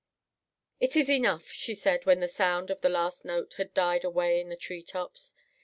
[0.79, 4.41] "It is enough," she said when the sound of the last note had died away
[4.41, 5.35] in the tree tops.